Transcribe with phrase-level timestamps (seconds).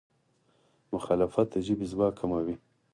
[0.93, 2.55] مخالفت د ژبې ځواک کموي.